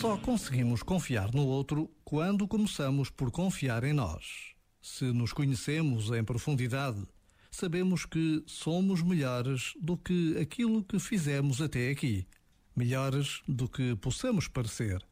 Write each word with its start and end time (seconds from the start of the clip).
Só 0.00 0.18
conseguimos 0.18 0.82
confiar 0.82 1.32
no 1.32 1.46
outro 1.46 1.90
quando 2.04 2.46
começamos 2.46 3.08
por 3.08 3.30
confiar 3.30 3.82
em 3.82 3.94
nós. 3.94 4.52
Se 4.82 5.06
nos 5.06 5.32
conhecemos 5.32 6.10
em 6.10 6.22
profundidade, 6.22 7.02
sabemos 7.50 8.04
que 8.04 8.44
somos 8.46 9.02
melhores 9.02 9.72
do 9.80 9.96
que 9.96 10.36
aquilo 10.38 10.84
que 10.84 10.98
fizemos 10.98 11.62
até 11.62 11.90
aqui, 11.90 12.26
melhores 12.76 13.40
do 13.48 13.66
que 13.66 13.96
possamos 13.96 14.46
parecer. 14.46 15.02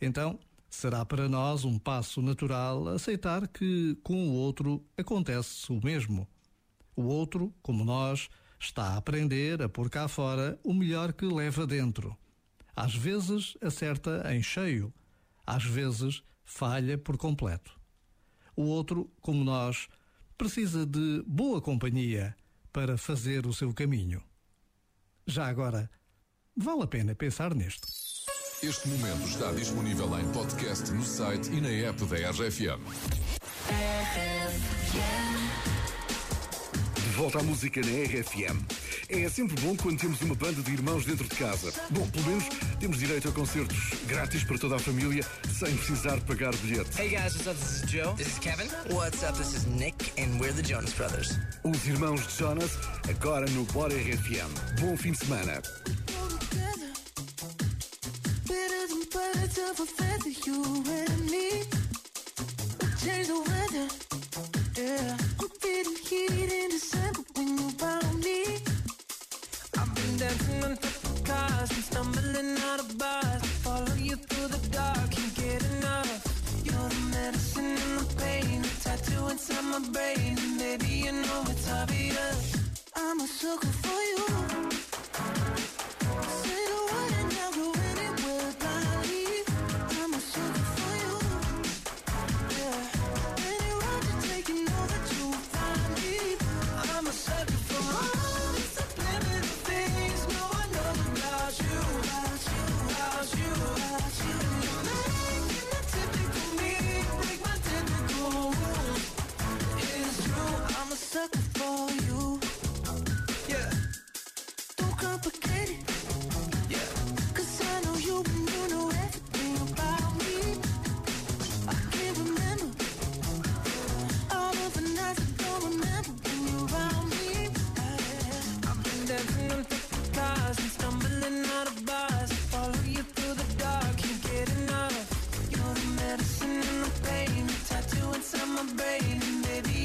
Então, 0.00 0.38
será 0.70 1.04
para 1.04 1.28
nós 1.28 1.64
um 1.64 1.76
passo 1.76 2.22
natural 2.22 2.88
aceitar 2.88 3.48
que 3.48 3.96
com 4.04 4.28
o 4.28 4.34
outro 4.34 4.86
acontece 4.96 5.72
o 5.72 5.80
mesmo. 5.84 6.28
O 6.94 7.02
outro, 7.02 7.52
como 7.60 7.84
nós, 7.84 8.28
está 8.58 8.90
a 8.90 8.96
aprender 8.98 9.60
a 9.60 9.68
pôr 9.68 9.90
cá 9.90 10.06
fora 10.06 10.58
o 10.62 10.72
melhor 10.72 11.12
que 11.12 11.26
leva 11.26 11.66
dentro. 11.66 12.16
Às 12.74 12.94
vezes 12.94 13.56
acerta 13.60 14.22
em 14.34 14.42
cheio, 14.42 14.92
às 15.46 15.64
vezes 15.64 16.22
falha 16.44 16.96
por 16.96 17.16
completo. 17.16 17.78
O 18.56 18.64
outro, 18.64 19.10
como 19.20 19.44
nós, 19.44 19.88
precisa 20.36 20.84
de 20.84 21.22
boa 21.26 21.60
companhia 21.60 22.36
para 22.72 22.96
fazer 22.96 23.46
o 23.46 23.52
seu 23.52 23.72
caminho. 23.72 24.22
Já 25.26 25.46
agora, 25.46 25.90
vale 26.56 26.82
a 26.82 26.86
pena 26.86 27.14
pensar 27.14 27.54
nisto. 27.54 27.86
Este 28.62 28.88
momento 28.88 29.26
está 29.26 29.52
disponível 29.52 30.18
em 30.18 30.32
podcast 30.32 30.90
no 30.92 31.02
site 31.02 31.50
e 31.50 31.60
na 31.60 31.68
app 31.68 32.04
da 32.06 32.30
RFM. 32.30 32.80
De 36.94 37.16
volta 37.16 37.40
à 37.40 37.42
música 37.42 37.80
na 37.80 37.88
RFM. 37.88 38.81
É 39.14 39.28
sempre 39.28 39.60
bom 39.60 39.76
quando 39.76 40.00
temos 40.00 40.22
uma 40.22 40.34
banda 40.34 40.62
de 40.62 40.72
irmãos 40.72 41.04
dentro 41.04 41.28
de 41.28 41.36
casa. 41.36 41.70
Bom, 41.90 42.08
pelo 42.08 42.26
menos 42.28 42.44
temos 42.80 42.98
direito 42.98 43.28
a 43.28 43.32
concertos 43.32 43.76
grátis 44.06 44.42
para 44.42 44.56
toda 44.58 44.76
a 44.76 44.78
família, 44.78 45.22
sem 45.52 45.76
precisar 45.76 46.18
pagar 46.22 46.56
bilhete. 46.56 46.98
Hey 46.98 47.10
guys, 47.10 47.34
what's 47.34 47.46
up? 47.46 47.54
This 47.56 47.82
is 47.82 47.90
Joe. 47.92 48.14
This 48.14 48.28
is 48.28 48.38
Kevin. 48.38 48.68
What's 48.90 49.22
up? 49.22 49.36
This 49.36 49.54
is 49.54 49.66
Nick, 49.66 50.12
and 50.18 50.40
we're 50.40 50.54
the 50.54 50.62
Jonas 50.62 50.94
Brothers. 50.94 51.38
Os 51.62 51.86
irmãos 51.86 52.26
de 52.26 52.38
Jonas, 52.38 52.70
agora 53.06 53.44
no 53.50 53.64
Bora 53.64 53.92
RFM. 53.92 54.80
Bom 54.80 54.96
fim 54.96 55.12
de 55.12 55.18
semana. 55.18 55.60
Better 58.48 58.88
than 58.88 59.04
birds 59.12 59.58
of 59.58 59.78
a 59.78 59.86
feather, 59.86 60.32
you 60.46 60.64
and 60.88 61.30
me. 61.30 61.66
Change 63.04 63.26
the 63.26 63.34
weather, 63.34 63.61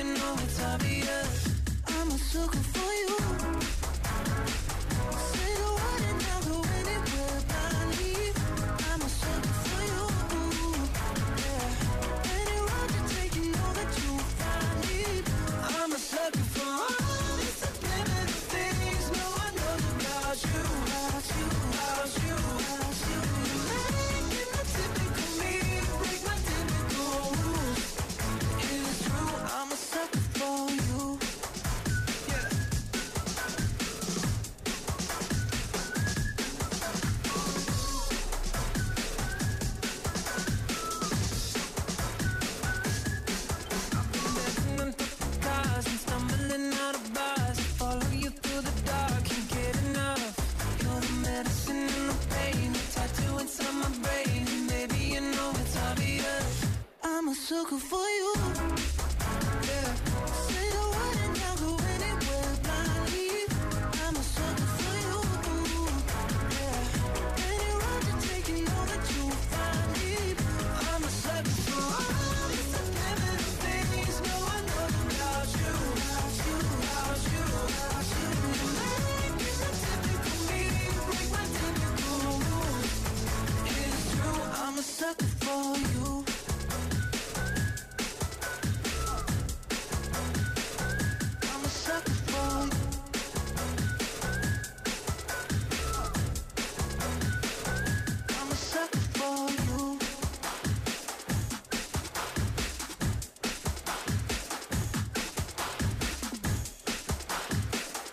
you 0.00 0.04
know 0.04 0.34
it's 0.44 0.62
obvious. 0.62 1.62
I'm 1.88 2.08
a 2.08 2.18
sucker 2.18 2.58
for 2.58 2.89
sucker 57.40 57.78
for 57.78 57.96
you. 57.96 58.59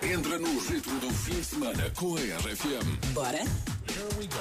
Entra 0.10 0.40
no 0.40 0.58
ritmo 0.62 0.98
do 1.02 1.10
fim 1.12 1.34
de 1.36 1.44
semana 1.44 1.92
com 1.94 2.16
a 2.16 2.20
RFM. 2.20 3.14
Bora? 3.14 3.40
Here 3.40 4.08
we 4.18 4.26
go. 4.28 4.38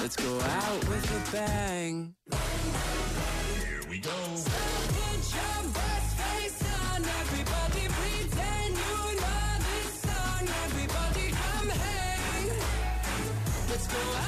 Let's 0.00 0.16
go 0.16 0.40
out 0.40 0.88
with 0.88 1.10
a 1.10 1.30
bang. 1.30 2.14
Here 3.60 3.82
we 3.90 3.98
go. 3.98 4.10
Let's 13.68 13.86
go 13.86 13.98
out. 14.16 14.27